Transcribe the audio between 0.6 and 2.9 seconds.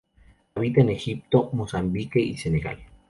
en Egipto, Mozambique y Senegal.